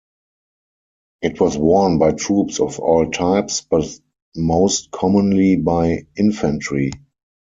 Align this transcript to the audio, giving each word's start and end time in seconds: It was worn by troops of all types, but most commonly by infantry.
It 1.21 1.39
was 1.39 1.59
worn 1.59 1.99
by 1.99 2.13
troops 2.13 2.59
of 2.59 2.79
all 2.79 3.11
types, 3.11 3.61
but 3.61 3.83
most 4.35 4.89
commonly 4.89 5.57
by 5.57 6.07
infantry. 6.17 6.89